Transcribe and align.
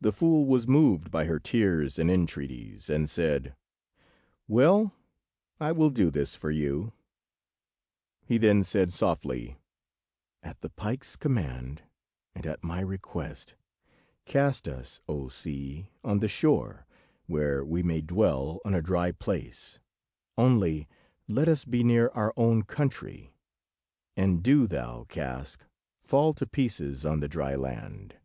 The 0.00 0.10
fool 0.10 0.46
was 0.46 0.66
moved 0.66 1.12
by 1.12 1.26
her 1.26 1.38
tears 1.38 1.96
and 1.96 2.10
entreaties, 2.10 2.90
and 2.90 3.08
said— 3.08 3.54
"Well, 4.48 4.92
I 5.60 5.70
will 5.70 5.90
do 5.90 6.10
this 6.10 6.34
for 6.34 6.50
you." 6.50 6.92
He 8.24 8.36
then 8.36 8.64
said 8.64 8.92
softly— 8.92 9.56
"At 10.42 10.60
the 10.60 10.70
pike's 10.70 11.14
command, 11.14 11.82
and 12.34 12.46
at 12.46 12.64
my 12.64 12.80
request, 12.80 13.54
cast 14.24 14.66
us, 14.66 15.00
O 15.08 15.28
sea, 15.28 15.88
on 16.02 16.18
the 16.18 16.26
shore, 16.26 16.84
where 17.26 17.64
we 17.64 17.80
may 17.84 18.00
dwell 18.00 18.58
on 18.64 18.74
a 18.74 18.82
dry 18.82 19.12
place, 19.12 19.78
only 20.36 20.88
let 21.28 21.46
us 21.46 21.64
be 21.64 21.84
near 21.84 22.08
our 22.12 22.34
own 22.36 22.64
country, 22.64 23.32
and 24.16 24.42
do 24.42 24.66
thou, 24.66 25.04
cask, 25.04 25.62
fall 26.02 26.32
to 26.32 26.44
pieces 26.44 27.06
on 27.06 27.20
the 27.20 27.28
dry 27.28 27.54
land." 27.54 28.16